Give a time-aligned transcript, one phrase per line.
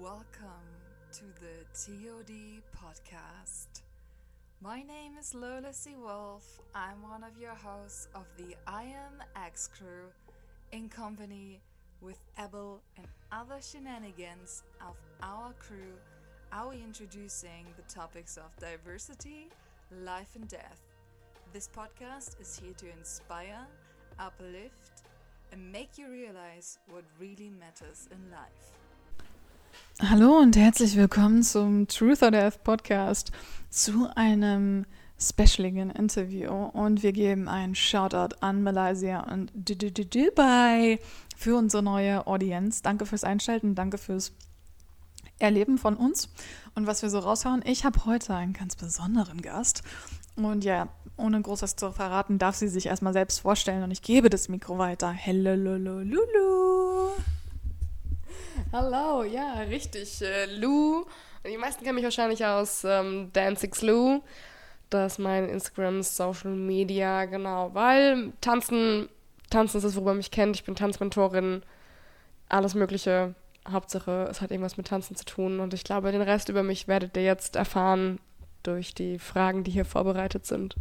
[0.00, 0.68] Welcome
[1.14, 3.82] to the TOD podcast.
[4.62, 5.96] My name is Lola C.
[6.00, 6.60] Wolf.
[6.72, 10.12] I'm one of your hosts of the I Am X crew
[10.70, 11.60] in company
[12.00, 15.96] with Abel and other shenanigans of our crew.
[16.52, 19.48] Are we introducing the topics of diversity,
[20.04, 20.80] life, and death?
[21.52, 23.66] This podcast is here to inspire,
[24.20, 25.02] uplift,
[25.50, 28.77] and make you realize what really matters in life.
[30.00, 33.32] Hallo und herzlich willkommen zum Truth or Death Podcast
[33.68, 34.86] zu einem
[35.20, 41.00] specialigen Interview und wir geben einen Shoutout an Malaysia und Dubai
[41.36, 42.80] für unsere neue Audience.
[42.80, 44.30] Danke fürs Einschalten, danke fürs
[45.40, 46.28] Erleben von uns
[46.76, 47.62] und was wir so raushauen.
[47.66, 49.82] Ich habe heute einen ganz besonderen Gast
[50.36, 54.30] und ja, ohne großes zu verraten, darf sie sich erstmal selbst vorstellen und ich gebe
[54.30, 55.10] das Mikro weiter.
[55.10, 57.10] Hello, lulu.
[58.70, 60.20] Hallo, ja, richtig.
[60.20, 61.06] Äh, Lou.
[61.46, 64.20] Die meisten kennen mich wahrscheinlich aus ähm, Danzig's Lou.
[64.90, 67.72] Das ist mein Instagram, Social Media, genau.
[67.72, 69.08] Weil Tanzen,
[69.48, 70.56] Tanzen ist das, worüber man mich kennt.
[70.56, 71.62] Ich bin Tanzmentorin.
[72.50, 73.34] Alles Mögliche.
[73.66, 75.60] Hauptsache, es hat irgendwas mit Tanzen zu tun.
[75.60, 78.20] Und ich glaube, den Rest über mich werdet ihr jetzt erfahren
[78.64, 80.76] durch die Fragen, die hier vorbereitet sind.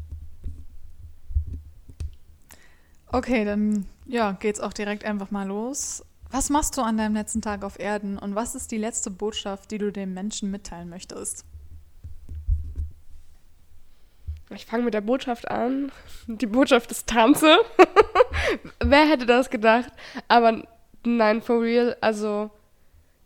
[3.13, 6.03] Okay, dann ja, geht's auch direkt einfach mal los.
[6.29, 9.71] Was machst du an deinem letzten Tag auf Erden und was ist die letzte Botschaft,
[9.71, 11.45] die du den Menschen mitteilen möchtest?
[14.49, 15.91] Ich fange mit der Botschaft an.
[16.27, 17.57] Die Botschaft ist Tanze.
[18.83, 19.91] Wer hätte das gedacht?
[20.27, 20.63] Aber
[21.05, 21.97] nein, for real.
[21.99, 22.49] Also,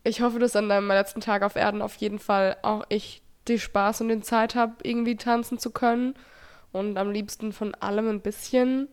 [0.03, 3.59] ich hoffe, dass an deinem letzten Tag auf Erden auf jeden Fall auch ich die
[3.59, 6.15] Spaß und den Zeit habe, irgendwie tanzen zu können.
[6.71, 8.87] Und am liebsten von allem ein bisschen.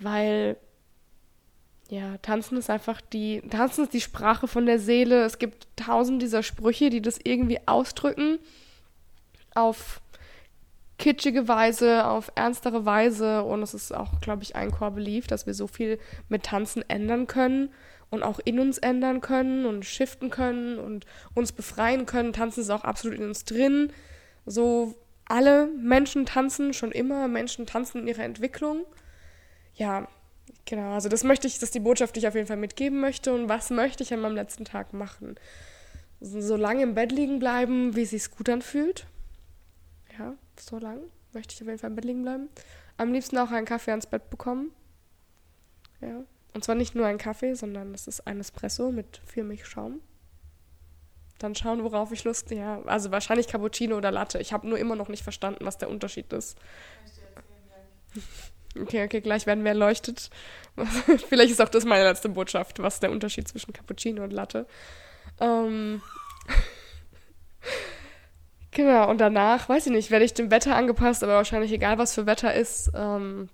[0.00, 0.56] Weil
[1.88, 5.24] ja, tanzen ist einfach die, tanzen ist die Sprache von der Seele.
[5.24, 8.38] Es gibt tausend dieser Sprüche, die das irgendwie ausdrücken.
[9.54, 10.02] Auf
[10.98, 13.42] kitschige Weise, auf ernstere Weise.
[13.42, 16.82] Und es ist auch, glaube ich, ein Core Belief, dass wir so viel mit Tanzen
[16.88, 17.70] ändern können
[18.10, 22.34] und auch in uns ändern können und shiften können und uns befreien können.
[22.34, 23.92] Tanzen ist auch absolut in uns drin.
[24.44, 24.94] So
[25.24, 28.84] alle Menschen tanzen schon immer, Menschen tanzen in ihrer Entwicklung.
[29.74, 30.08] Ja,
[30.64, 33.00] Genau, also das möchte ich, das ist die Botschaft, die ich auf jeden Fall mitgeben
[33.00, 33.32] möchte.
[33.32, 35.36] Und was möchte ich an meinem letzten Tag machen?
[36.20, 39.06] So lange im Bett liegen bleiben, wie es sich gut anfühlt.
[40.18, 40.98] Ja, so lang
[41.32, 42.48] möchte ich auf jeden Fall im Bett liegen bleiben.
[42.96, 44.72] Am liebsten auch einen Kaffee ans Bett bekommen.
[46.00, 46.24] Ja.
[46.54, 50.00] Und zwar nicht nur ein Kaffee, sondern es ist ein Espresso mit viel Milchschaum.
[51.38, 52.56] Dann schauen, worauf ich Lust habe.
[52.56, 54.40] Ja, also wahrscheinlich Cappuccino oder Latte.
[54.40, 56.58] Ich habe nur immer noch nicht verstanden, was der Unterschied ist.
[58.82, 60.30] Okay, okay, gleich werden wir erleuchtet.
[61.28, 64.66] Vielleicht ist auch das meine letzte Botschaft, was der Unterschied zwischen Cappuccino und Latte.
[65.40, 66.00] Ähm
[68.70, 72.14] genau, und danach, weiß ich nicht, werde ich dem Wetter angepasst, aber wahrscheinlich egal, was
[72.14, 73.48] für Wetter ist, ähm,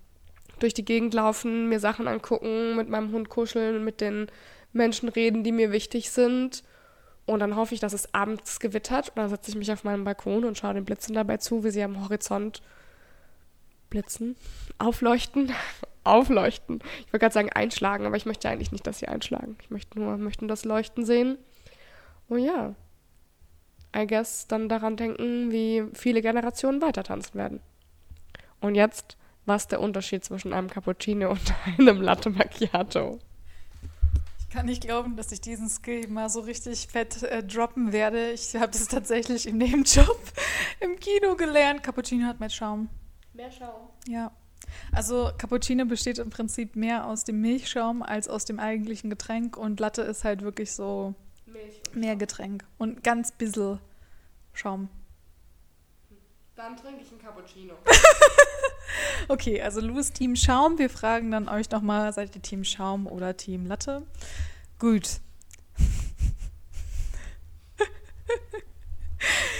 [0.59, 4.27] durch die Gegend laufen, mir Sachen angucken, mit meinem Hund kuscheln, mit den
[4.71, 6.63] Menschen reden, die mir wichtig sind.
[7.25, 9.09] Und dann hoffe ich, dass es abends gewittert.
[9.09, 11.71] Und dann setze ich mich auf meinen Balkon und schaue den Blitzen dabei zu, wie
[11.71, 12.61] sie am Horizont
[13.89, 14.35] blitzen,
[14.77, 15.51] aufleuchten,
[16.03, 16.79] aufleuchten.
[16.99, 19.57] Ich wollte gerade sagen einschlagen, aber ich möchte eigentlich nicht, dass sie einschlagen.
[19.61, 21.37] Ich möchte nur möchten das Leuchten sehen.
[22.27, 22.75] Und ja,
[23.95, 27.61] I guess dann daran denken, wie viele Generationen weiter tanzen werden.
[28.59, 29.15] Und jetzt,
[29.45, 33.19] was der Unterschied zwischen einem Cappuccino und einem Latte Macchiato?
[34.39, 38.31] Ich kann nicht glauben, dass ich diesen Skill mal so richtig fett äh, droppen werde.
[38.31, 40.19] Ich habe das tatsächlich in dem Job
[40.79, 41.83] im Kino gelernt.
[41.83, 42.89] Cappuccino hat mit Schaum.
[43.35, 43.89] Mehr Schaum.
[44.07, 44.31] Ja.
[44.91, 49.79] Also Cappuccino besteht im Prinzip mehr aus dem Milchschaum als aus dem eigentlichen Getränk und
[49.79, 51.13] Latte ist halt wirklich so
[51.93, 53.79] mehr Getränk und ganz bisschen
[54.53, 54.89] Schaum.
[56.55, 57.73] Dann trinke ich ein Cappuccino.
[59.27, 60.79] okay, also Louis Team Schaum.
[60.79, 64.03] Wir fragen dann euch nochmal, seid ihr Team Schaum oder Team Latte?
[64.79, 65.19] Gut.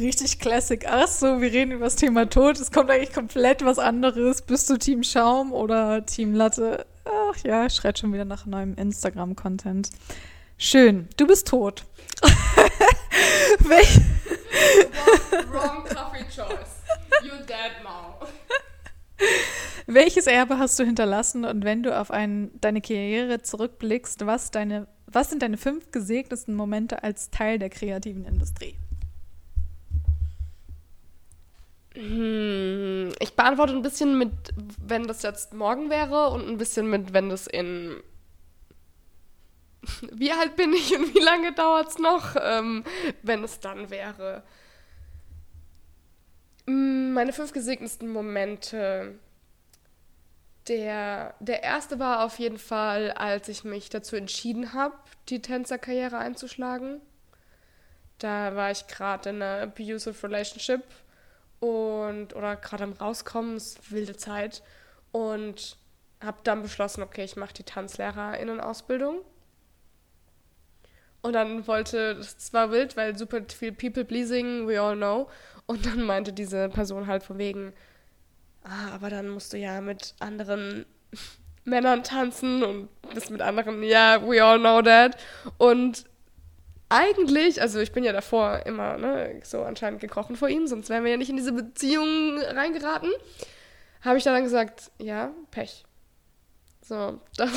[0.00, 2.58] richtig Classic Ach so, wir reden über das Thema Tod.
[2.58, 4.42] Es kommt eigentlich komplett was anderes.
[4.42, 6.86] Bist du Team Schaum oder Team Latte?
[7.04, 9.90] Ach ja, schreit schon wieder nach neuem Instagram-Content.
[10.58, 11.84] Schön, du bist tot.
[13.60, 14.00] Welch
[15.50, 16.82] wrong, wrong coffee choice.
[17.22, 18.26] You're dead now.
[19.86, 24.86] Welches Erbe hast du hinterlassen und wenn du auf ein, deine Karriere zurückblickst, was, deine,
[25.06, 28.76] was sind deine fünf gesegnesten Momente als Teil der kreativen Industrie?
[31.94, 34.32] Hm, ich beantworte ein bisschen mit,
[34.78, 38.02] wenn das jetzt morgen wäre und ein bisschen mit, wenn das in
[40.12, 42.84] wie alt bin ich und wie lange dauert es noch, ähm,
[43.22, 44.42] wenn es dann wäre.
[46.66, 49.18] Mm, meine fünf gesegnetsten Momente.
[50.68, 54.94] Der, der erste war auf jeden Fall, als ich mich dazu entschieden habe,
[55.28, 57.00] die Tänzerkarriere einzuschlagen.
[58.18, 60.82] Da war ich gerade in einer abusive relationship
[61.60, 64.62] und oder gerade am rauskommen, ist wilde Zeit
[65.12, 65.76] und
[66.22, 69.20] habe dann beschlossen, okay, ich mache die Tanzlehrerinnen-Ausbildung.
[71.22, 75.28] Und dann wollte, das war wild, weil super viel People pleasing, we all know.
[75.66, 77.72] Und dann meinte diese Person halt von wegen,
[78.64, 80.86] ah, aber dann musst du ja mit anderen
[81.64, 85.16] Männern tanzen und bist mit anderen, ja, yeah, we all know that.
[85.58, 86.06] Und
[86.90, 91.04] eigentlich, also ich bin ja davor immer ne, so anscheinend gekrochen vor ihm, sonst wären
[91.04, 93.10] wir ja nicht in diese Beziehung reingeraten,
[94.02, 95.84] habe ich dann gesagt, ja, Pech.
[96.82, 97.50] So, das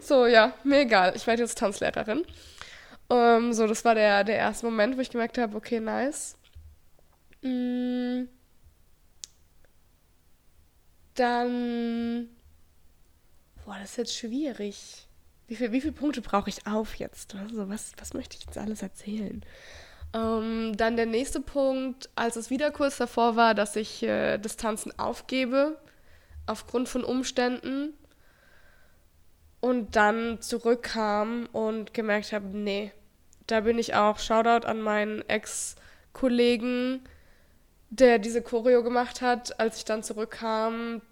[0.00, 2.24] so, ja, mir egal, ich werde jetzt Tanzlehrerin.
[3.08, 6.36] Um, ähm, so, das war der, der erste Moment, wo ich gemerkt habe, okay, nice.
[7.42, 8.26] Mm.
[11.14, 12.28] Dann,
[13.64, 15.08] boah, das ist jetzt schwierig
[15.50, 17.34] wie, viel, wie viele Punkte brauche ich auf jetzt?
[17.34, 19.42] Also was, was möchte ich jetzt alles erzählen?
[20.14, 24.56] Ähm, dann der nächste Punkt, als es wieder kurz davor war, dass ich äh, das
[24.96, 25.76] aufgebe,
[26.46, 27.94] aufgrund von Umständen.
[29.58, 32.92] Und dann zurückkam und gemerkt habe, nee,
[33.48, 34.20] da bin ich auch.
[34.20, 37.02] Shoutout an meinen Ex-Kollegen,
[37.90, 39.58] der diese Choreo gemacht hat.
[39.58, 41.02] Als ich dann zurückkam,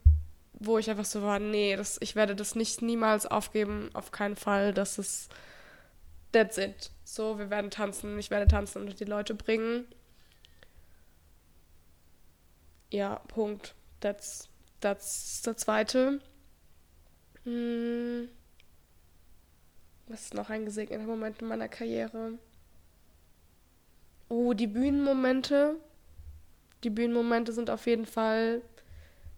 [0.61, 4.37] wo ich einfach so war, nee, das, ich werde das nicht niemals aufgeben, auf keinen
[4.37, 4.75] Fall.
[4.75, 5.31] Das ist
[6.33, 6.91] that's it.
[7.05, 9.87] So, wir werden tanzen, ich werde tanzen und die Leute bringen.
[12.91, 13.75] Ja, Punkt.
[14.01, 14.49] That's,
[14.81, 16.21] that's der zweite.
[17.45, 18.29] Hm.
[20.07, 22.33] Was ist noch ein gesegneter Moment in meiner Karriere?
[24.29, 25.77] Oh, die Bühnenmomente.
[26.83, 28.63] Die Bühnenmomente sind auf jeden Fall,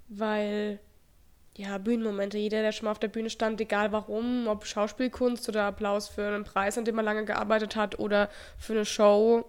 [0.09, 0.79] weil
[1.61, 2.39] ja, Bühnenmomente.
[2.39, 6.27] Jeder, der schon mal auf der Bühne stand, egal warum, ob Schauspielkunst oder Applaus für
[6.27, 9.45] einen Preis, an dem man lange gearbeitet hat oder für eine Show,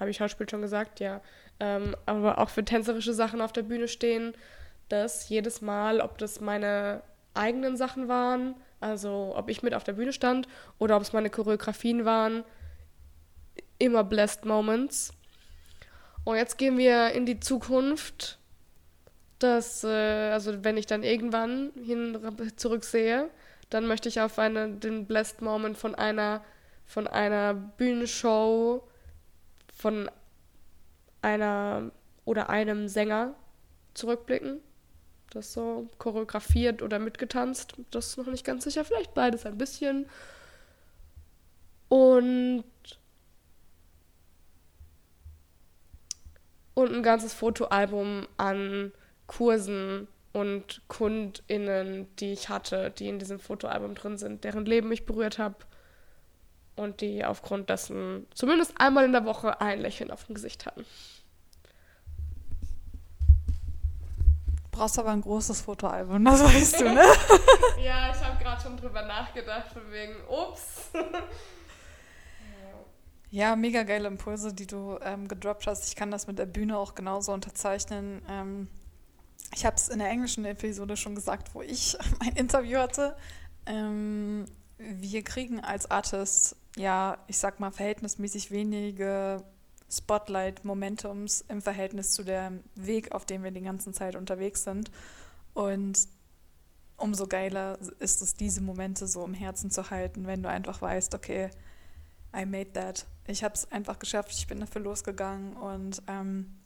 [0.00, 1.20] habe ich Schauspiel schon gesagt, ja,
[1.60, 4.34] ähm, aber auch für tänzerische Sachen auf der Bühne stehen,
[4.88, 7.02] dass jedes Mal, ob das meine
[7.32, 11.30] eigenen Sachen waren, also ob ich mit auf der Bühne stand oder ob es meine
[11.30, 12.42] Choreografien waren,
[13.78, 15.12] immer blessed Moments.
[16.24, 18.40] Und jetzt gehen wir in die Zukunft
[19.38, 22.18] dass, äh, also wenn ich dann irgendwann hin
[22.56, 23.30] zurücksehe,
[23.70, 26.44] dann möchte ich auf eine, den Blessed Moment von einer,
[26.86, 28.86] von einer Bühnenshow,
[29.76, 30.10] von
[31.22, 31.90] einer
[32.24, 33.34] oder einem Sänger
[33.94, 34.60] zurückblicken.
[35.30, 37.74] Das so choreografiert oder mitgetanzt.
[37.90, 38.84] Das ist noch nicht ganz sicher.
[38.84, 40.06] Vielleicht beides ein bisschen.
[41.88, 42.64] Und
[46.74, 48.92] und ein ganzes Fotoalbum an
[49.26, 55.06] Kursen und KundInnen, die ich hatte, die in diesem Fotoalbum drin sind, deren Leben ich
[55.06, 55.56] berührt habe
[56.76, 60.84] und die aufgrund dessen zumindest einmal in der Woche ein Lächeln auf dem Gesicht hatten.
[64.74, 67.04] brauchst aber ein großes Fotoalbum, das weißt du, ne?
[67.84, 70.90] ja, ich habe gerade schon drüber nachgedacht, von wegen, ups.
[73.30, 75.88] ja, mega geile Impulse, die du ähm, gedroppt hast.
[75.88, 78.22] Ich kann das mit der Bühne auch genauso unterzeichnen.
[78.28, 78.68] Ähm,
[79.54, 83.16] ich habe es in der englischen Episode schon gesagt, wo ich mein Interview hatte.
[83.66, 84.46] Ähm,
[84.78, 89.44] wir kriegen als Artists ja, ich sag mal, verhältnismäßig wenige
[89.90, 94.90] Spotlight-Momentums im Verhältnis zu dem Weg, auf dem wir die ganze Zeit unterwegs sind.
[95.52, 96.08] Und
[96.96, 101.14] umso geiler ist es, diese Momente so im Herzen zu halten, wenn du einfach weißt,
[101.14, 101.50] okay,
[102.36, 103.06] I made that.
[103.26, 106.58] Ich habe es einfach geschafft, ich bin dafür losgegangen und ähm,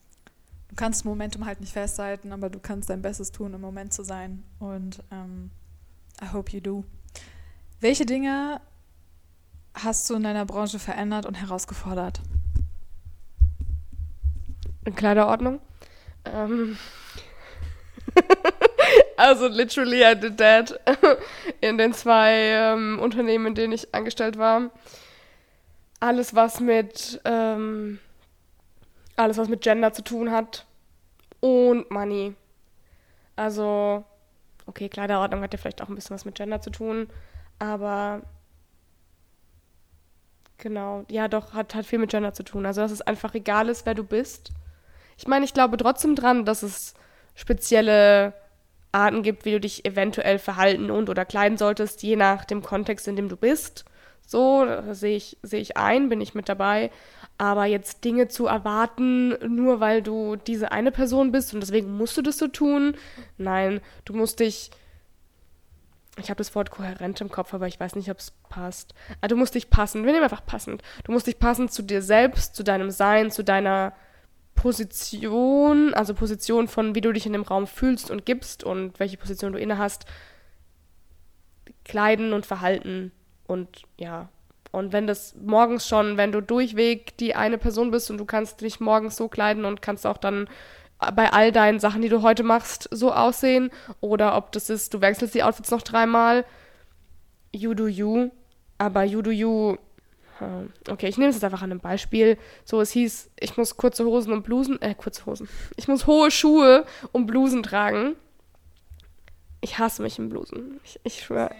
[0.68, 4.02] du kannst Momentum halt nicht festhalten, aber du kannst dein Bestes tun, im Moment zu
[4.02, 4.44] sein.
[4.58, 5.50] Und ähm,
[6.22, 6.84] I hope you do.
[7.80, 8.60] Welche Dinge
[9.74, 12.20] hast du in deiner Branche verändert und herausgefordert?
[14.84, 15.60] In Kleiderordnung.
[16.24, 16.76] Ähm.
[19.16, 20.78] also literally I did that
[21.60, 24.70] in den zwei ähm, Unternehmen, in denen ich angestellt war.
[26.00, 27.98] Alles, was mit ähm,
[29.18, 30.66] alles, was mit Gender zu tun hat.
[31.40, 32.34] Und Money.
[33.36, 34.04] Also,
[34.66, 37.08] okay, Kleiderordnung hat ja vielleicht auch ein bisschen was mit Gender zu tun,
[37.60, 38.22] aber
[40.58, 42.66] genau, ja doch, hat, hat viel mit Gender zu tun.
[42.66, 44.50] Also, dass es einfach egal ist, wer du bist.
[45.16, 46.94] Ich meine, ich glaube trotzdem dran, dass es
[47.34, 48.34] spezielle
[48.90, 53.06] Arten gibt, wie du dich eventuell verhalten und oder kleiden solltest, je nach dem Kontext,
[53.06, 53.84] in dem du bist.
[54.26, 56.90] So, sehe ich, sehe ich ein, bin ich mit dabei.
[57.38, 62.16] Aber jetzt Dinge zu erwarten, nur weil du diese eine Person bist und deswegen musst
[62.16, 62.96] du das so tun.
[63.36, 64.70] Nein, du musst dich.
[66.20, 68.92] Ich habe das Wort kohärent im Kopf, aber ich weiß nicht, ob es passt.
[69.20, 70.04] Ah, du musst dich passen.
[70.04, 70.82] Wir nehmen einfach passend.
[71.04, 73.92] Du musst dich passen zu dir selbst, zu deinem Sein, zu deiner
[74.56, 79.16] Position, also Position von wie du dich in dem Raum fühlst und gibst und welche
[79.16, 80.06] Position du inne hast,
[81.84, 83.12] kleiden und verhalten
[83.46, 84.28] und ja.
[84.70, 88.60] Und wenn das morgens schon, wenn du durchweg die eine Person bist und du kannst
[88.60, 90.48] dich morgens so kleiden und kannst auch dann
[91.14, 93.70] bei all deinen Sachen, die du heute machst, so aussehen
[94.00, 96.44] oder ob das ist, du wechselst die Outfits noch dreimal,
[97.52, 98.30] you do you,
[98.78, 99.76] aber you do you
[100.40, 102.38] ähm, okay, ich nehme es jetzt einfach an einem Beispiel.
[102.64, 105.48] So, es hieß, ich muss kurze Hosen und Blusen, äh, kurze Hosen.
[105.76, 108.14] Ich muss hohe Schuhe und Blusen tragen.
[109.60, 110.80] Ich hasse mich in Blusen.
[110.84, 111.50] Ich, ich schwöre.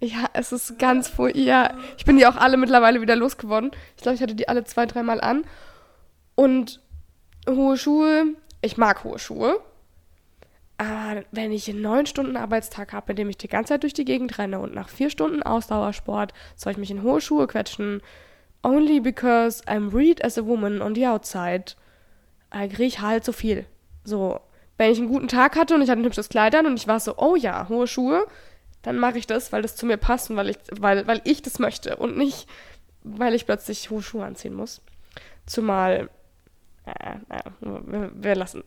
[0.00, 1.36] Ja, es ist ganz voll.
[1.36, 3.70] Ja, ich bin die auch alle mittlerweile wieder losgeworden.
[3.96, 5.44] Ich glaube, ich hatte die alle zwei, dreimal an.
[6.34, 6.80] Und
[7.48, 9.60] hohe Schuhe, ich mag hohe Schuhe.
[10.78, 13.92] Aber wenn ich einen neun Stunden Arbeitstag habe, in dem ich die ganze Zeit durch
[13.92, 18.00] die Gegend renne und nach vier Stunden Ausdauersport soll ich mich in hohe Schuhe quetschen,
[18.62, 21.74] only because I'm read as a woman on the outside,
[22.50, 23.66] äh, kriege ich halt so viel.
[24.04, 24.40] So,
[24.78, 26.88] wenn ich einen guten Tag hatte und ich hatte ein hübsches Kleid an und ich
[26.88, 28.26] war so, oh ja, hohe Schuhe,
[28.82, 31.42] dann mache ich das, weil das zu mir passt und weil ich, weil, weil ich
[31.42, 32.48] das möchte und nicht,
[33.02, 34.80] weil ich plötzlich hohe Schuhe anziehen muss.
[35.46, 36.08] Zumal
[36.86, 37.16] äh,
[37.60, 38.64] wir, wir lassen.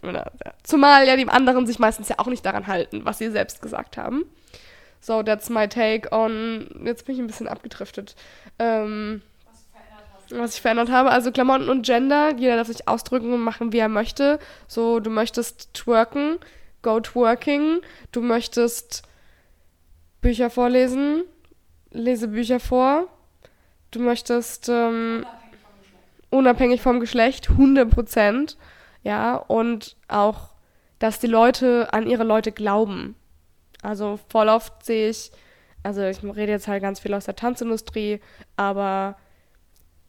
[0.64, 3.98] Zumal ja die anderen sich meistens ja auch nicht daran halten, was sie selbst gesagt
[3.98, 4.26] haben.
[5.02, 6.84] So, that's my take on.
[6.86, 8.16] Jetzt bin ich ein bisschen abgedriftet.
[8.60, 9.22] Ähm,
[10.30, 11.12] was ich verändert habe.
[11.12, 14.40] Also Klamotten und Gender, jeder darf sich ausdrücken und machen, wie er möchte.
[14.68, 16.38] So, du möchtest twerken,
[16.82, 17.82] go twerking.
[18.12, 19.04] Du möchtest
[20.24, 21.26] Bücher vorlesen,
[21.92, 23.08] lese Bücher vor.
[23.92, 25.24] Du möchtest ähm,
[26.32, 28.58] unabhängig vom Geschlecht, 100 Prozent.
[29.04, 30.56] Ja, und auch,
[30.98, 33.16] dass die Leute an ihre Leute glauben.
[33.84, 35.32] Also voll oft sehe ich,
[35.84, 38.22] also ich rede jetzt halt ganz viel aus der Tanzindustrie,
[38.56, 39.18] aber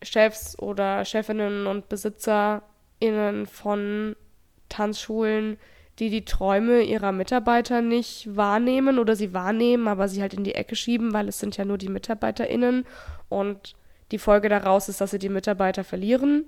[0.03, 4.15] Chefs oder Chefinnen und BesitzerInnen von
[4.69, 5.59] Tanzschulen,
[5.99, 10.55] die die Träume ihrer Mitarbeiter nicht wahrnehmen oder sie wahrnehmen, aber sie halt in die
[10.55, 12.85] Ecke schieben, weil es sind ja nur die MitarbeiterInnen
[13.29, 13.75] und
[14.11, 16.47] die Folge daraus ist, dass sie die Mitarbeiter verlieren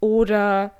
[0.00, 0.72] oder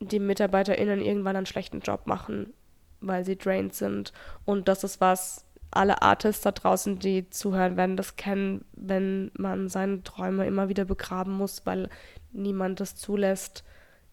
[0.00, 2.52] die MitarbeiterInnen irgendwann einen schlechten Job machen,
[3.00, 4.12] weil sie drained sind.
[4.44, 9.68] Und das ist was, alle Artists da draußen, die zuhören, werden das kennen, wenn man
[9.68, 11.88] seine Träume immer wieder begraben muss, weil
[12.32, 13.64] niemand das zulässt.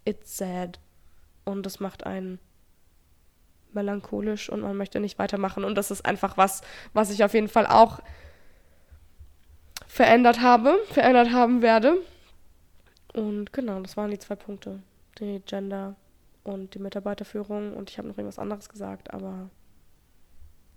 [0.05, 0.79] It's sad.
[1.45, 2.39] Und das macht einen
[3.75, 5.63] melancholisch und man möchte nicht weitermachen.
[5.63, 6.61] Und das ist einfach was,
[6.93, 7.99] was ich auf jeden Fall auch
[9.87, 11.97] verändert habe, verändert haben werde.
[13.13, 14.81] Und genau, das waren die zwei Punkte.
[15.19, 15.95] Die Gender
[16.43, 17.73] und die Mitarbeiterführung.
[17.73, 19.49] Und ich habe noch irgendwas anderes gesagt, aber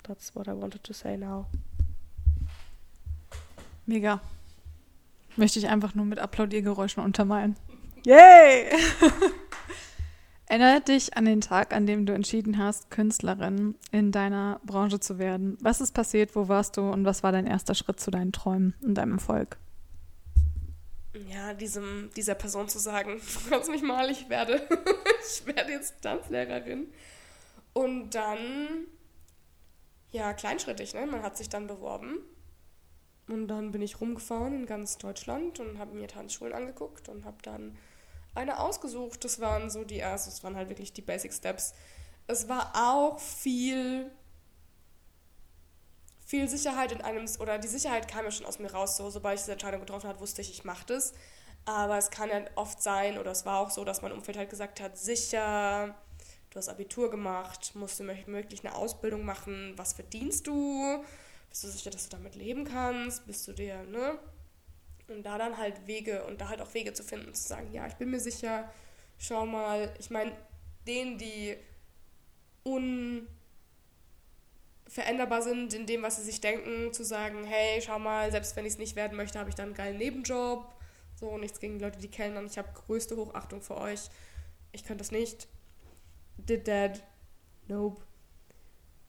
[0.03, 1.47] that's what I wanted to say now.
[3.87, 4.21] Mega.
[5.37, 7.57] Möchte ich einfach nur mit Applaudiergeräuschen untermalen.
[8.05, 8.71] Yay!
[10.49, 15.19] Erinnere dich an den Tag, an dem du entschieden hast, Künstlerin in deiner Branche zu
[15.19, 15.59] werden.
[15.61, 16.37] Was ist passiert?
[16.37, 16.83] Wo warst du?
[16.83, 19.59] Und was war dein erster Schritt zu deinen Träumen und deinem Erfolg?
[21.29, 24.63] Ja, diesem, dieser Person zu sagen, du kannst mich mal, ich werde,
[25.29, 26.93] ich werde jetzt Tanzlehrerin.
[27.73, 28.87] Und dann,
[30.13, 31.07] ja, kleinschrittig, ne?
[31.07, 32.19] Man hat sich dann beworben.
[33.29, 37.39] Und dann bin ich rumgefahren in ganz Deutschland und habe mir Tanzschulen angeguckt und habe
[37.43, 37.77] dann
[38.37, 39.25] eine ausgesucht.
[39.25, 41.75] Das waren so die ersten, das waren halt wirklich die Basic Steps.
[42.27, 44.11] Es war auch viel,
[46.25, 49.37] viel Sicherheit in einem, oder die Sicherheit kam ja schon aus mir raus, so sobald
[49.37, 51.15] ich diese Entscheidung getroffen habe, wusste ich, ich mache das.
[51.65, 54.51] Aber es kann ja oft sein, oder es war auch so, dass mein Umfeld halt
[54.51, 55.95] gesagt hat, sicher,
[56.51, 61.05] du hast Abitur gemacht, musst du möglich eine Ausbildung machen, was verdienst du?
[61.51, 63.27] Bist du sicher, dass du damit leben kannst?
[63.27, 64.19] Bist du dir, ne?
[65.09, 67.87] Und da dann halt Wege und da halt auch Wege zu finden, zu sagen, ja,
[67.87, 68.69] ich bin mir sicher,
[69.19, 70.33] schau mal, ich meine,
[70.87, 71.57] denen, die
[74.85, 78.67] unveränderbar sind in dem, was sie sich denken, zu sagen, hey, schau mal, selbst wenn
[78.67, 80.75] ich es nicht werden möchte, habe ich dann einen geilen Nebenjob.
[81.15, 82.47] So, nichts gegen die Leute, die kellnern.
[82.47, 84.11] Ich habe größte Hochachtung für euch.
[84.73, 85.49] Ich könnte das nicht.
[86.37, 87.03] Did that.
[87.69, 88.03] Nope.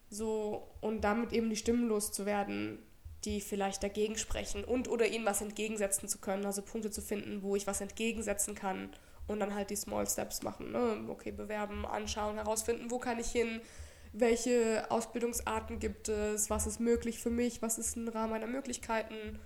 [0.10, 2.80] So, und damit eben die Stimmen loszuwerden,
[3.26, 7.42] die vielleicht dagegen sprechen und oder ihnen was entgegensetzen zu können, also Punkte zu finden,
[7.42, 8.90] wo ich was entgegensetzen kann
[9.28, 10.72] und dann halt die Small Steps machen.
[10.72, 11.06] Ne?
[11.10, 13.62] Okay, bewerben, anschauen, herausfinden, wo kann ich hin,
[14.14, 19.40] welche Ausbildungsarten gibt es, was ist möglich für mich, was ist im Rahmen meiner Möglichkeiten.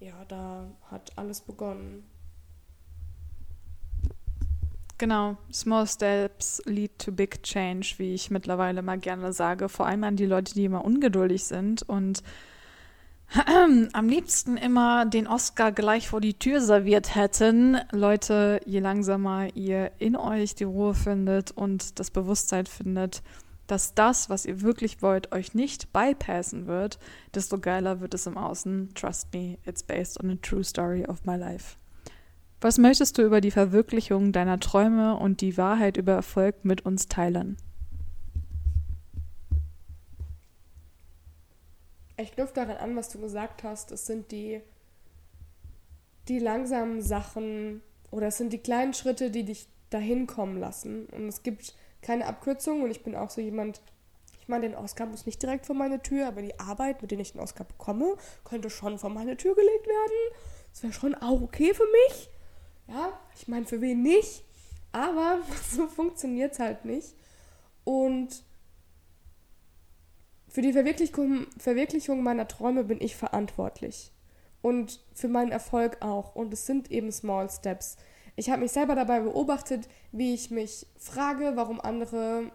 [0.00, 2.04] Ja, da hat alles begonnen.
[4.98, 9.68] Genau, small steps lead to big change, wie ich mittlerweile mal gerne sage.
[9.68, 12.22] Vor allem an die Leute, die immer ungeduldig sind und
[13.92, 17.78] am liebsten immer den Oscar gleich vor die Tür serviert hätten.
[17.90, 23.22] Leute, je langsamer ihr in euch die Ruhe findet und das Bewusstsein findet,
[23.66, 26.98] dass das, was ihr wirklich wollt, euch nicht bypassen wird,
[27.34, 28.90] desto geiler wird es im Außen.
[28.94, 31.76] Trust me, it's based on a true story of my life.
[32.60, 37.08] Was möchtest du über die Verwirklichung deiner Träume und die Wahrheit über Erfolg mit uns
[37.08, 37.56] teilen?
[42.16, 43.90] Ich knüpfe daran an, was du gesagt hast.
[43.90, 44.60] Es sind die,
[46.28, 51.06] die langsamen Sachen oder es sind die kleinen Schritte, die dich dahin kommen lassen.
[51.06, 53.80] Und es gibt keine Abkürzung und ich bin auch so jemand,
[54.40, 57.18] ich meine, den Oscar muss nicht direkt vor meine Tür, aber die Arbeit, mit der
[57.18, 60.36] ich den Oscar bekomme, könnte schon vor meine Tür gelegt werden.
[60.70, 62.30] Das wäre schon auch okay für mich.
[62.88, 64.44] Ja, ich meine, für wen nicht?
[64.92, 65.38] Aber
[65.70, 67.14] so funktioniert es halt nicht.
[67.84, 68.44] Und
[70.54, 74.12] für die Verwirklichung, Verwirklichung meiner Träume bin ich verantwortlich.
[74.62, 76.36] Und für meinen Erfolg auch.
[76.36, 77.96] Und es sind eben Small Steps.
[78.36, 82.52] Ich habe mich selber dabei beobachtet, wie ich mich frage, warum andere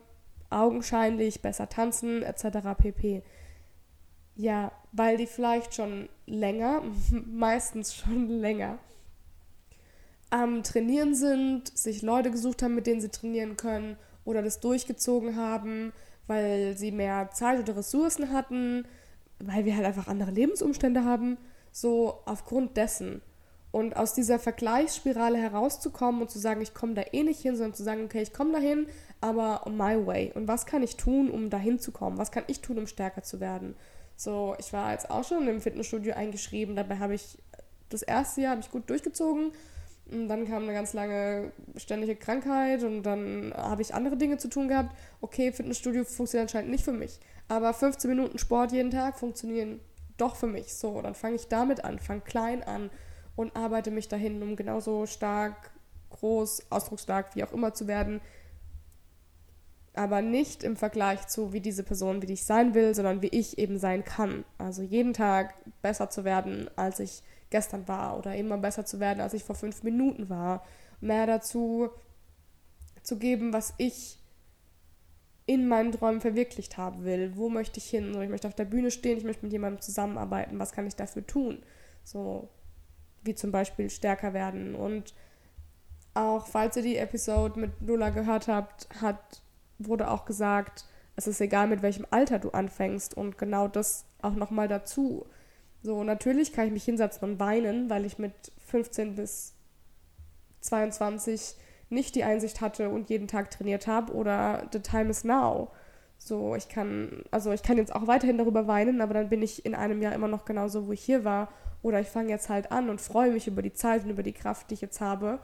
[0.50, 2.70] augenscheinlich besser tanzen, etc.
[2.78, 3.22] pp.
[4.38, 6.84] Ja, weil die vielleicht schon länger,
[7.26, 8.80] meistens schon länger,
[10.30, 15.36] am Trainieren sind, sich Leute gesucht haben, mit denen sie trainieren können oder das durchgezogen
[15.36, 15.92] haben,
[16.30, 18.86] weil sie mehr Zeit oder Ressourcen hatten,
[19.40, 21.38] weil wir halt einfach andere Lebensumstände haben,
[21.72, 23.22] so aufgrund dessen.
[23.72, 27.76] Und aus dieser Vergleichsspirale herauszukommen und zu sagen, ich komme da eh nicht hin, sondern
[27.76, 28.88] zu sagen, okay, ich komme dahin,
[29.22, 30.32] aber my way.
[30.34, 32.18] Und was kann ich tun, um dahin zu kommen?
[32.18, 33.76] Was kann ich tun, um stärker zu werden?
[34.16, 37.38] So, ich war jetzt auch schon im Fitnessstudio eingeschrieben, dabei habe ich
[37.90, 39.52] das erste Jahr ich gut durchgezogen
[40.12, 44.50] und dann kam eine ganz lange ständige Krankheit und dann habe ich andere Dinge zu
[44.50, 44.96] tun gehabt.
[45.22, 47.20] Okay, Fitnessstudio funktioniert anscheinend nicht für mich.
[47.48, 49.80] Aber 15 Minuten Sport jeden Tag funktionieren
[50.18, 50.74] doch für mich.
[50.74, 52.90] So, dann fange ich damit an, fange klein an
[53.36, 55.72] und arbeite mich dahin, um genauso stark,
[56.10, 58.22] groß, ausdrucksstark, wie auch immer zu werden.
[59.94, 63.58] Aber nicht im Vergleich zu wie diese Person, wie ich sein will, sondern wie ich
[63.58, 64.44] eben sein kann.
[64.58, 69.22] Also jeden Tag besser zu werden, als ich gestern war oder immer besser zu werden,
[69.22, 70.64] als ich vor fünf Minuten war.
[71.02, 71.90] Mehr dazu
[73.04, 74.20] zu geben, was ich
[75.46, 77.36] in meinen Träumen verwirklicht haben will.
[77.36, 78.20] Wo möchte ich hin?
[78.22, 80.60] Ich möchte auf der Bühne stehen, ich möchte mit jemandem zusammenarbeiten.
[80.60, 81.64] Was kann ich dafür tun?
[82.04, 82.50] So,
[83.24, 84.76] wie zum Beispiel stärker werden.
[84.76, 85.16] Und
[86.14, 89.42] auch, falls ihr die Episode mit Lula gehört habt, hat,
[89.80, 90.86] wurde auch gesagt,
[91.16, 93.18] es ist egal, mit welchem Alter du anfängst.
[93.18, 95.26] Und genau das auch nochmal dazu.
[95.82, 98.34] So, natürlich kann ich mich hinsetzen und weinen, weil ich mit
[98.68, 99.54] 15 bis
[100.62, 101.56] 22
[101.90, 105.72] nicht die Einsicht hatte und jeden Tag trainiert habe oder the time is now.
[106.18, 109.66] So, ich kann, also ich kann jetzt auch weiterhin darüber weinen, aber dann bin ich
[109.66, 111.50] in einem Jahr immer noch genauso, wo ich hier war.
[111.82, 114.34] Oder ich fange jetzt halt an und freue mich über die Zeit und über die
[114.34, 115.40] Kraft, die ich jetzt habe.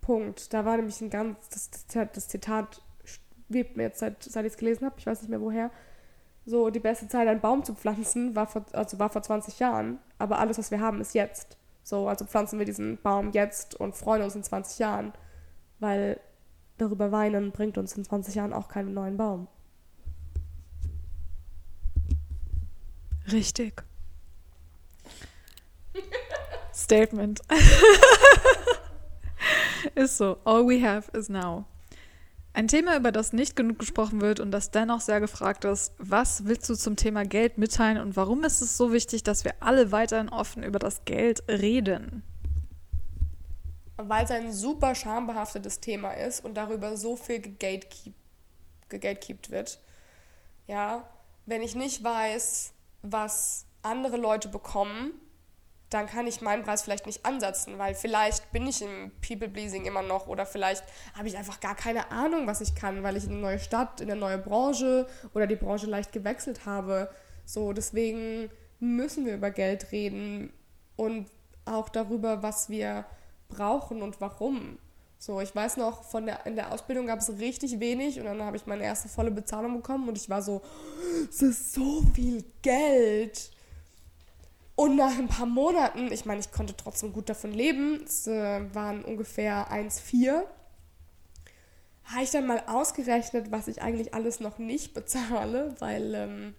[0.00, 0.54] Punkt.
[0.54, 4.52] Da war nämlich ein ganz, das, das, das Zitat schwebt mir jetzt, seit, seit ich
[4.52, 5.70] es gelesen habe, ich weiß nicht mehr woher.
[6.48, 9.98] So, die beste Zeit, einen Baum zu pflanzen, war vor, also war vor 20 Jahren.
[10.16, 11.58] Aber alles, was wir haben, ist jetzt.
[11.82, 15.12] So, also pflanzen wir diesen Baum jetzt und freuen uns in 20 Jahren.
[15.78, 16.18] Weil
[16.78, 19.46] darüber weinen bringt uns in 20 Jahren auch keinen neuen Baum.
[23.30, 23.84] Richtig.
[26.72, 27.42] Statement.
[29.94, 30.38] ist so.
[30.44, 31.66] All we have is now.
[32.58, 36.46] Ein Thema, über das nicht genug gesprochen wird und das dennoch sehr gefragt ist, was
[36.46, 39.92] willst du zum Thema Geld mitteilen und warum ist es so wichtig, dass wir alle
[39.92, 42.24] weiterhin offen über das Geld reden?
[43.96, 47.40] Weil es ein super schambehaftetes Thema ist und darüber so viel
[48.88, 49.78] gegatekeept wird.
[50.66, 51.08] Ja,
[51.46, 55.12] wenn ich nicht weiß, was andere Leute bekommen,
[55.90, 60.02] dann kann ich meinen Preis vielleicht nicht ansetzen, weil vielleicht bin ich im People-Pleasing immer
[60.02, 60.84] noch oder vielleicht
[61.16, 64.00] habe ich einfach gar keine Ahnung, was ich kann, weil ich in eine neue Stadt,
[64.00, 67.10] in eine neue Branche oder die Branche leicht gewechselt habe.
[67.46, 70.52] So, deswegen müssen wir über Geld reden
[70.96, 71.30] und
[71.64, 73.06] auch darüber, was wir
[73.48, 74.78] brauchen und warum.
[75.18, 78.42] So, ich weiß noch, von der, in der Ausbildung gab es richtig wenig und dann
[78.42, 80.62] habe ich meine erste volle Bezahlung bekommen und ich war so,
[81.28, 83.50] es ist so viel Geld.
[84.78, 88.72] Und nach ein paar Monaten, ich meine, ich konnte trotzdem gut davon leben, es äh,
[88.72, 90.44] waren ungefähr 1,4,
[92.04, 96.54] habe ich dann mal ausgerechnet, was ich eigentlich alles noch nicht bezahle, weil ähm,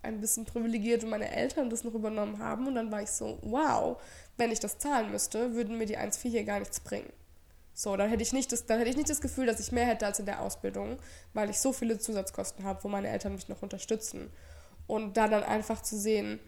[0.00, 2.66] ein bisschen privilegiert und meine Eltern das noch übernommen haben.
[2.68, 4.00] Und dann war ich so, wow,
[4.38, 7.12] wenn ich das zahlen müsste, würden mir die 1,4 hier gar nichts bringen.
[7.74, 9.84] So, dann hätte ich nicht das, dann hätte ich nicht das Gefühl, dass ich mehr
[9.84, 10.96] hätte als in der Ausbildung,
[11.34, 14.30] weil ich so viele Zusatzkosten habe, wo meine Eltern mich noch unterstützen.
[14.86, 16.40] Und da dann einfach zu sehen,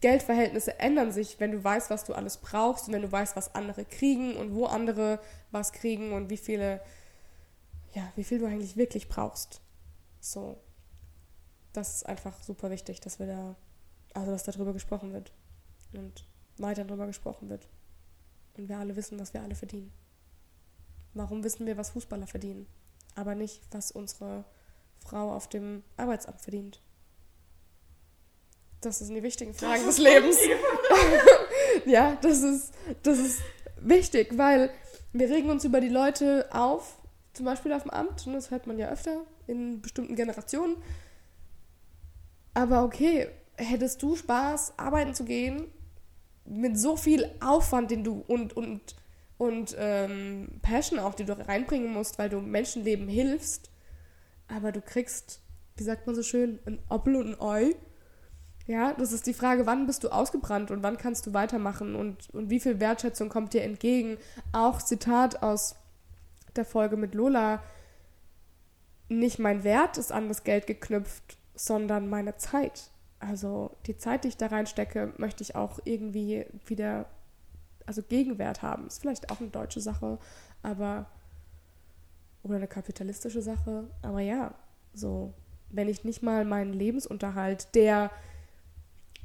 [0.00, 3.54] Geldverhältnisse ändern sich, wenn du weißt, was du alles brauchst und wenn du weißt, was
[3.54, 6.80] andere kriegen und wo andere was kriegen und wie viele,
[7.94, 9.60] ja, wie viel du eigentlich wirklich brauchst.
[10.20, 10.58] So.
[11.72, 13.56] Das ist einfach super wichtig, dass wir da,
[14.14, 15.32] also dass darüber gesprochen wird
[15.92, 16.26] und
[16.58, 17.68] weiter darüber gesprochen wird.
[18.56, 19.92] Und wir alle wissen, was wir alle verdienen.
[21.14, 22.66] Warum wissen wir, was Fußballer verdienen,
[23.14, 24.44] aber nicht, was unsere
[24.98, 26.82] Frau auf dem Arbeitsamt verdient?
[28.80, 30.38] Das sind die wichtigen Fragen des Lebens.
[31.84, 33.40] ja, das ist, das ist
[33.80, 34.70] wichtig, weil
[35.12, 36.98] wir regen uns über die Leute auf,
[37.32, 40.76] zum Beispiel auf dem Amt, und das hört man ja öfter in bestimmten Generationen.
[42.54, 45.66] Aber okay, hättest du Spaß, arbeiten zu gehen,
[46.44, 48.94] mit so viel Aufwand, den du und, und,
[49.38, 53.70] und ähm, Passion auch, die du reinbringen musst, weil du Menschenleben hilfst,
[54.46, 55.40] aber du kriegst,
[55.76, 57.74] wie sagt man so schön, ein Apfel und ein Ei
[58.68, 62.28] ja, das ist die Frage, wann bist du ausgebrannt und wann kannst du weitermachen und,
[62.34, 64.18] und wie viel Wertschätzung kommt dir entgegen.
[64.52, 65.74] Auch Zitat aus
[66.54, 67.62] der Folge mit Lola,
[69.08, 72.90] nicht mein Wert ist an das Geld geknüpft, sondern meine Zeit.
[73.20, 77.06] Also die Zeit, die ich da reinstecke, möchte ich auch irgendwie wieder,
[77.86, 78.86] also Gegenwert haben.
[78.86, 80.18] Ist vielleicht auch eine deutsche Sache,
[80.62, 81.06] aber
[82.42, 83.88] oder eine kapitalistische Sache.
[84.02, 84.52] Aber ja,
[84.92, 85.32] so,
[85.70, 88.10] wenn ich nicht mal meinen Lebensunterhalt, der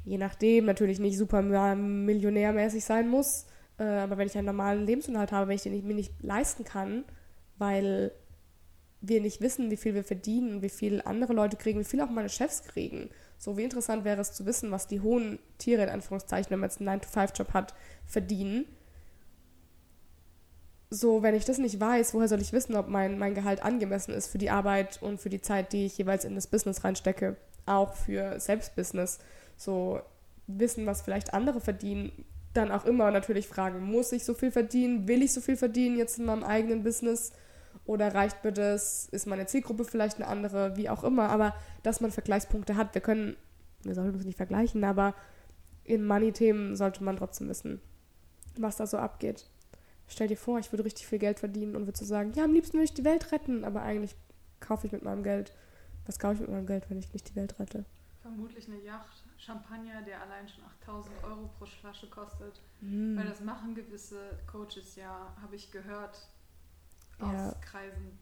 [0.04, 3.46] je nachdem natürlich nicht super millionärmäßig sein muss,
[3.78, 6.64] äh, aber wenn ich einen normalen Lebensunterhalt habe, wenn ich den nicht, mir nicht leisten
[6.64, 7.04] kann,
[7.58, 8.12] weil
[9.00, 12.10] wir nicht wissen, wie viel wir verdienen, wie viel andere Leute kriegen, wie viel auch
[12.10, 13.10] meine Chefs kriegen.
[13.36, 16.70] So, wie interessant wäre es zu wissen, was die hohen Tiere, in Anführungszeichen, wenn man
[16.70, 17.74] jetzt einen 9-to-5-Job hat,
[18.06, 18.64] verdienen.
[20.88, 24.14] So, wenn ich das nicht weiß, woher soll ich wissen, ob mein, mein Gehalt angemessen
[24.14, 27.36] ist für die Arbeit und für die Zeit, die ich jeweils in das Business reinstecke,
[27.66, 29.18] auch für Selbstbusiness
[29.56, 30.00] so
[30.46, 32.12] wissen, was vielleicht andere verdienen,
[32.52, 35.08] dann auch immer natürlich fragen, muss ich so viel verdienen?
[35.08, 37.32] Will ich so viel verdienen jetzt in meinem eigenen Business?
[37.84, 39.08] Oder reicht mir das?
[39.10, 40.76] Ist meine Zielgruppe vielleicht eine andere?
[40.76, 41.28] Wie auch immer.
[41.28, 42.94] Aber dass man Vergleichspunkte hat.
[42.94, 43.36] Wir können,
[43.82, 45.14] wir sollten uns nicht vergleichen, aber
[45.82, 47.80] in Money-Themen sollte man trotzdem wissen,
[48.56, 49.46] was da so abgeht.
[50.06, 52.52] Stell dir vor, ich würde richtig viel Geld verdienen und würde so sagen, ja, am
[52.52, 54.14] liebsten würde ich die Welt retten, aber eigentlich
[54.60, 55.52] kaufe ich mit meinem Geld.
[56.06, 57.84] Was kaufe ich mit meinem Geld, wenn ich nicht die Welt rette?
[58.20, 59.22] Vermutlich eine Yacht.
[59.38, 62.60] Champagner, der allein schon 8000 Euro pro Flasche kostet.
[62.80, 63.16] Mm.
[63.16, 66.16] Weil das machen gewisse Coaches ja, habe ich gehört,
[67.18, 67.54] aus ja.
[67.60, 68.18] Kreisen.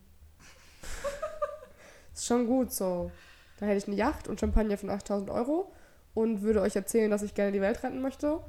[2.13, 3.13] ist schon gut so.
[3.59, 5.73] Da hätte ich eine Yacht und Champagner von 8000 Euro
[6.15, 8.41] und würde euch erzählen, dass ich gerne die Welt retten möchte,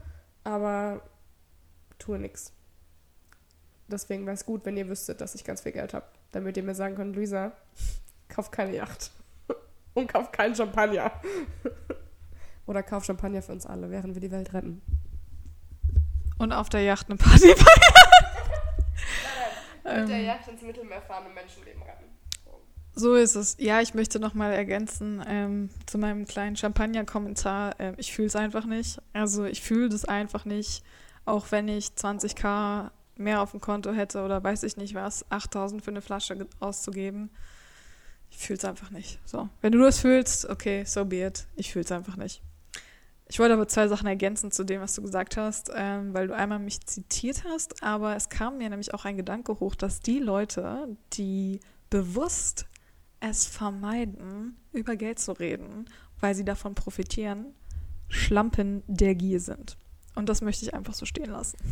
[0.44, 1.04] aber
[2.00, 2.52] tue nichts.
[3.88, 6.64] Deswegen wäre es gut, wenn ihr wüsstet, dass ich ganz viel Geld habe, damit ihr
[6.64, 7.52] mir sagen könnt, Luisa,
[8.30, 9.12] kauf keine Yacht
[9.94, 11.12] und kauf keinen Champagner.
[12.66, 14.82] Oder kauf Champagner für uns alle, während wir die Welt retten.
[16.38, 17.94] Und auf der Yacht eine Party feiern.
[19.84, 20.26] Nein, Mit der ähm.
[20.26, 22.06] Yacht ins Mittelmeer fahren und Menschenleben retten.
[22.96, 23.58] So ist es.
[23.60, 27.80] Ja, ich möchte noch mal ergänzen ähm, zu meinem kleinen Champagner-Kommentar.
[27.80, 29.02] Äh, ich fühle es einfach nicht.
[29.14, 30.84] Also ich fühle das einfach nicht,
[31.26, 35.84] auch wenn ich 20k mehr auf dem Konto hätte oder weiß ich nicht was, 8000
[35.84, 37.32] für eine Flasche auszugeben.
[38.36, 39.20] Ich fühle es einfach nicht.
[39.26, 41.46] So, wenn du das fühlst, okay, so be it.
[41.56, 42.42] Ich fühle es einfach nicht.
[43.28, 46.36] Ich wollte aber zwei Sachen ergänzen zu dem, was du gesagt hast, ähm, weil du
[46.36, 50.20] einmal mich zitiert hast, aber es kam mir nämlich auch ein Gedanke hoch, dass die
[50.20, 52.66] Leute, die bewusst
[53.20, 55.86] es vermeiden, über Geld zu reden,
[56.20, 57.54] weil sie davon profitieren,
[58.10, 59.78] Schlampen der Gier sind.
[60.16, 61.58] Und das möchte ich einfach so stehen lassen.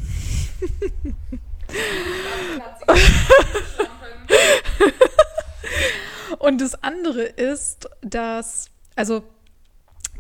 [6.41, 9.23] Und das andere ist, dass, also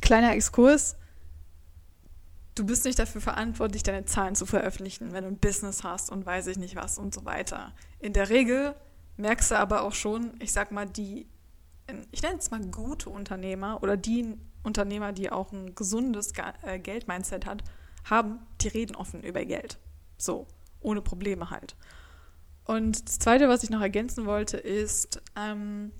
[0.01, 0.95] kleiner Exkurs,
[2.53, 6.23] du bist nicht dafür verantwortlich, deine Zahlen zu veröffentlichen, wenn du ein Business hast und
[6.23, 7.73] weiß ich nicht was und so weiter.
[7.97, 8.75] In der Regel
[9.17, 11.25] merkst du aber auch schon, ich sag mal, die,
[12.11, 17.47] ich nenne es mal gute Unternehmer oder die Unternehmer, die auch ein gesundes äh, Geldmindset
[17.47, 17.63] hat,
[18.07, 19.79] haben, die reden offen über Geld.
[20.19, 20.45] So,
[20.81, 21.75] ohne Probleme halt.
[22.65, 25.91] Und das Zweite, was ich noch ergänzen wollte, ist, ähm,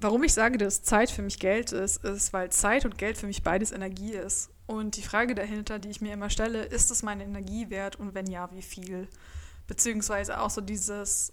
[0.00, 3.26] warum ich sage, dass Zeit für mich Geld ist, ist, weil Zeit und Geld für
[3.26, 4.50] mich beides Energie ist.
[4.66, 8.14] Und die Frage dahinter, die ich mir immer stelle, ist es meine Energie wert und
[8.14, 9.08] wenn ja, wie viel?
[9.66, 11.32] Beziehungsweise auch so dieses,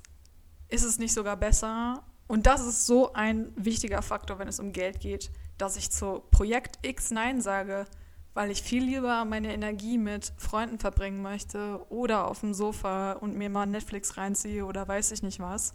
[0.70, 2.04] ist es nicht sogar besser?
[2.28, 6.24] Und das ist so ein wichtiger Faktor, wenn es um Geld geht, dass ich zu
[6.32, 7.86] Projekt X Nein sage,
[8.34, 13.36] weil ich viel lieber meine Energie mit Freunden verbringen möchte oder auf dem Sofa und
[13.36, 15.74] mir mal Netflix reinziehe oder weiß ich nicht was.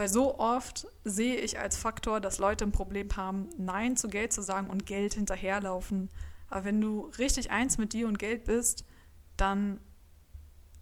[0.00, 4.32] Weil so oft sehe ich als Faktor, dass Leute ein Problem haben, Nein zu Geld
[4.32, 6.08] zu sagen und Geld hinterherlaufen.
[6.48, 8.86] Aber wenn du richtig eins mit dir und Geld bist,
[9.36, 9.78] dann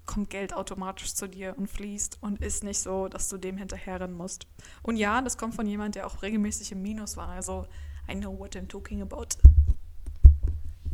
[0.06, 4.16] kommt Geld automatisch zu dir und fließt und ist nicht so, dass du dem hinterherrennen
[4.16, 4.46] musst.
[4.84, 7.30] Und ja, das kommt von jemand, der auch regelmäßig im Minus war.
[7.30, 7.66] Also,
[8.08, 9.26] I know what I'm talking about.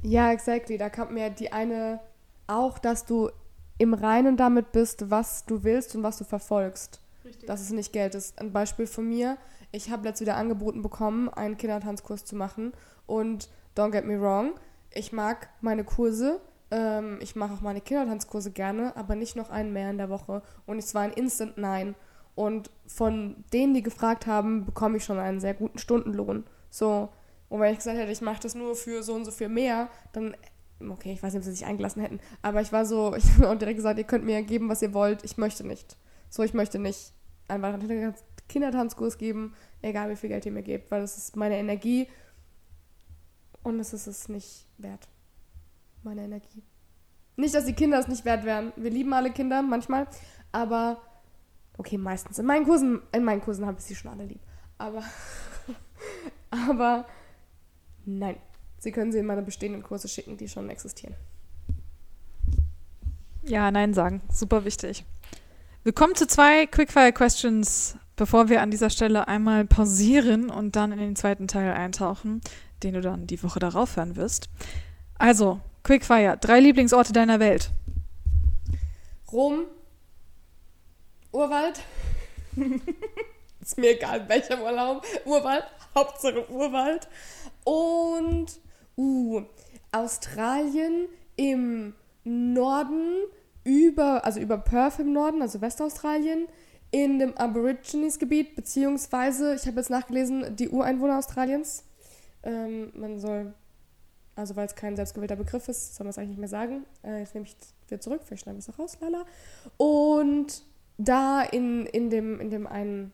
[0.00, 0.78] Ja, exactly.
[0.78, 2.00] Da kommt mir die eine
[2.46, 3.30] auch, dass du
[3.76, 7.03] im Reinen damit bist, was du willst und was du verfolgst.
[7.24, 7.46] Richtig.
[7.46, 8.38] Dass es nicht Geld ist.
[8.38, 9.38] Ein Beispiel von mir.
[9.72, 12.72] Ich habe letztes wieder angeboten bekommen, einen Kindertanzkurs zu machen.
[13.06, 14.52] Und don't get me wrong,
[14.92, 16.40] ich mag meine Kurse.
[16.70, 20.42] Ähm, ich mache auch meine Kindertanzkurse gerne, aber nicht noch einen mehr in der Woche.
[20.66, 21.94] Und es war ein Instant Nein.
[22.34, 26.44] Und von denen, die gefragt haben, bekomme ich schon einen sehr guten Stundenlohn.
[26.70, 27.10] So,
[27.48, 29.88] und wenn ich gesagt hätte, ich mache das nur für so und so viel mehr,
[30.12, 30.37] dann,
[30.88, 33.48] okay, ich weiß nicht, ob sie sich eingelassen hätten, aber ich war so, ich habe
[33.48, 35.96] auch direkt gesagt, ihr könnt mir geben, was ihr wollt, ich möchte nicht.
[36.28, 37.13] So, ich möchte nicht
[37.48, 38.14] einfach einen
[38.48, 42.09] Kindertanzkurs geben, egal wie viel Geld ihr mir gebt, weil das ist meine Energie
[43.62, 45.09] und es ist es nicht wert.
[46.02, 46.62] Meine Energie.
[47.37, 48.72] Nicht, dass die Kinder es nicht wert wären.
[48.76, 50.07] Wir lieben alle Kinder manchmal,
[50.52, 51.00] aber
[51.78, 52.38] okay, meistens.
[52.38, 54.40] In meinen Kursen, in meinen Kursen habe ich sie schon alle lieb.
[54.78, 55.02] Aber,
[56.50, 57.07] aber
[58.07, 58.37] Nein.
[58.78, 61.14] Sie können sie in meine bestehenden Kurse schicken, die schon existieren.
[63.42, 64.22] Ja, nein sagen.
[64.30, 65.04] Super wichtig.
[65.85, 70.99] Wir kommen zu zwei Quickfire-Questions, bevor wir an dieser Stelle einmal pausieren und dann in
[70.99, 72.40] den zweiten Teil eintauchen,
[72.83, 74.49] den du dann die Woche darauf hören wirst.
[75.18, 77.70] Also, Quickfire, drei Lieblingsorte deiner Welt.
[79.31, 79.66] Rom,
[81.33, 81.83] Urwald.
[83.61, 85.05] Ist mir egal, welcher Urlaub.
[85.27, 87.09] Urwald, Hauptsache Urwald.
[87.64, 88.47] Und
[88.97, 89.42] uh,
[89.92, 91.94] Australien im
[92.25, 93.25] Norden,
[93.64, 96.46] über, also über Perth im Norden, also Westaustralien,
[96.90, 101.85] in dem Aborigines-Gebiet, beziehungsweise, ich habe jetzt nachgelesen, die Ureinwohner Australiens.
[102.44, 103.53] Ähm, man soll,
[104.37, 106.85] also weil es kein selbstgewählter Begriff ist, soll man es eigentlich nicht mehr sagen.
[107.03, 107.57] Äh, jetzt nehme ich
[107.88, 109.24] wieder zurück, vielleicht schneiden wir es auch raus, lala.
[109.77, 110.62] Und
[110.98, 113.12] da in, in, dem, in dem einen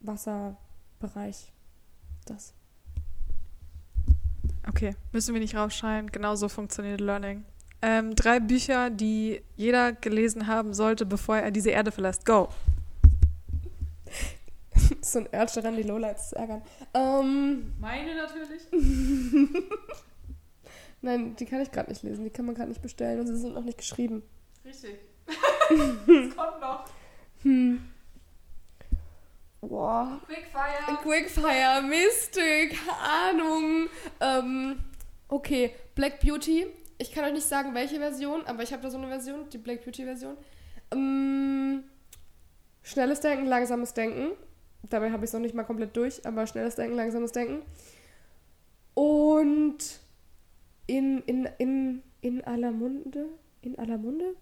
[0.00, 1.52] Wasserbereich,
[2.26, 2.54] das.
[4.68, 6.10] Okay, müssen wir nicht rausschreien.
[6.10, 7.44] Genau so funktioniert Learning.
[7.86, 12.24] Ähm, drei Bücher, die jeder gelesen haben sollte, bevor er diese Erde verlässt.
[12.24, 12.48] Go!
[15.02, 16.62] so ein Urge daran, die Lowlights zu ärgern.
[16.94, 18.62] Ähm, Meine natürlich.
[21.02, 22.24] Nein, die kann ich gerade nicht lesen.
[22.24, 24.22] Die kann man gerade nicht bestellen und sie sind noch nicht geschrieben.
[24.64, 24.94] Richtig.
[25.26, 26.86] das kommt noch.
[27.42, 27.84] Hm.
[29.60, 30.22] Boah.
[30.24, 30.96] Quickfire.
[31.02, 33.88] Quickfire, Mystik, Ahnung.
[34.22, 34.78] Ähm,
[35.28, 36.66] okay, Black Beauty.
[36.98, 39.58] Ich kann euch nicht sagen, welche Version, aber ich habe da so eine Version, die
[39.58, 40.36] Black Beauty-Version.
[40.92, 41.84] Ähm,
[42.82, 44.32] schnelles Denken, langsames Denken.
[44.90, 47.62] Dabei habe ich es noch nicht mal komplett durch, aber schnelles Denken, langsames Denken.
[48.94, 49.78] Und
[50.86, 53.26] in, in, in, in aller Munde?
[53.62, 54.36] In aller Munde?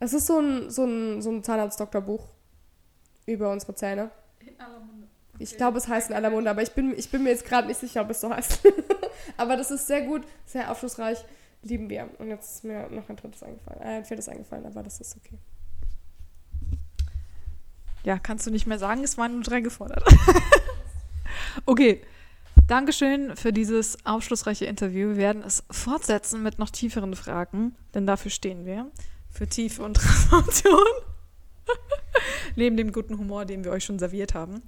[0.00, 2.26] Es ist so ein, so ein, so ein Zahnarzt-Doktorbuch
[3.26, 4.10] über unsere Zähne.
[4.40, 5.06] In aller Munde.
[5.34, 5.44] Okay.
[5.44, 7.66] Ich glaube, es heißt in aller Munde, aber ich bin, ich bin mir jetzt gerade
[7.66, 8.60] nicht sicher, ob es so heißt.
[9.36, 11.24] aber das ist sehr gut, sehr aufschlussreich.
[11.64, 12.08] Lieben wir.
[12.18, 13.80] Und jetzt ist mir noch ein drittes eingefallen.
[13.80, 15.38] Äh, ein viertes eingefallen, aber das ist okay.
[18.04, 20.04] Ja, kannst du nicht mehr sagen, es waren nur drei gefordert.
[21.66, 22.02] okay.
[22.66, 25.10] Dankeschön für dieses aufschlussreiche Interview.
[25.10, 28.90] Wir werden es fortsetzen mit noch tieferen Fragen, denn dafür stehen wir.
[29.30, 30.86] Für Tiefe und Transformation.
[32.56, 34.62] Neben dem guten Humor, den wir euch schon serviert haben.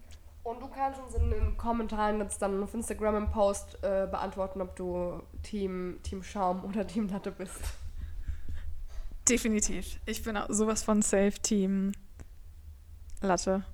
[0.47, 4.61] Und du kannst uns in den Kommentaren jetzt dann auf Instagram im Post äh, beantworten,
[4.61, 7.59] ob du Team, Team Schaum oder Team Latte bist.
[9.29, 9.99] Definitiv.
[10.07, 11.91] Ich bin auch sowas von Safe Team
[13.21, 13.65] Latte.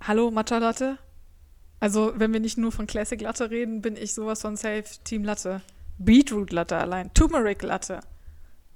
[0.00, 0.96] Hallo, Matcha Latte?
[1.80, 5.24] Also, wenn wir nicht nur von Classic Latte reden, bin ich sowas von Safe Team
[5.24, 5.60] Latte.
[5.98, 7.12] Beetroot Latte allein.
[7.14, 7.98] Turmeric Latte.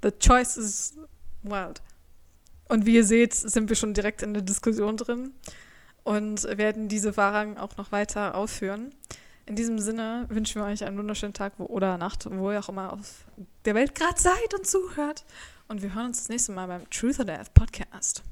[0.03, 0.99] The choice is
[1.45, 1.81] wild.
[2.69, 5.33] Und wie ihr seht, sind wir schon direkt in der Diskussion drin
[6.05, 8.95] und werden diese Fragen auch noch weiter ausführen.
[9.47, 12.69] In diesem Sinne wünschen wir euch einen wunderschönen Tag wo, oder Nacht, wo ihr auch
[12.69, 13.25] immer auf
[13.65, 15.25] der Welt gerade seid und zuhört.
[15.69, 18.23] Und wir hören uns das nächste Mal beim Truth or Death Podcast.